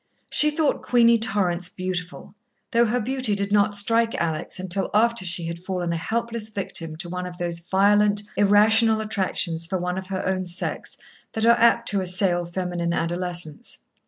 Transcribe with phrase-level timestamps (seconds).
[0.31, 2.33] She thought Queenie Torrance beautiful,
[2.71, 6.95] though her beauty did not strike Alex until after she had fallen a helpless victim
[6.95, 10.97] to one of those violent, irrational attractions for one of her own sex,
[11.33, 13.77] that are apt to assail feminine adolescence.